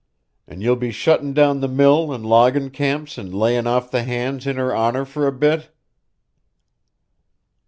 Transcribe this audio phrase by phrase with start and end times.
[0.47, 4.47] An' ye'll be shuttin' down the mill an' loggin' camps an' layin' off the hands
[4.47, 5.69] in her honour for a bit?"